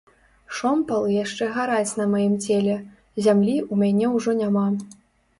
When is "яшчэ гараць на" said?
1.23-2.07